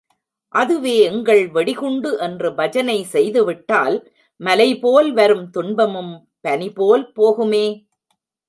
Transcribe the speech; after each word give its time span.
அதுவே 0.55 0.93
எங்கள் 1.01 1.41
வெடிகுண்டு 1.47 2.11
என்று 2.19 2.49
பஜனை 2.53 2.97
செய்துவிட்டால், 3.13 3.97
மலைபோல் 4.41 5.11
வரும் 5.13 5.49
துன்பமும் 5.49 6.13
பனி 6.41 6.69
போல் 6.71 7.05
போகுமே! 7.13 7.65